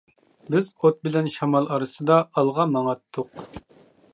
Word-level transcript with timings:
بىز 0.53 0.69
ئوت 0.77 0.97
بىلەن 1.07 1.29
شامال 1.35 1.69
ئارىسىدا 1.75 2.17
ئالغا 2.31 2.67
ماڭاتتۇق. 2.73 3.45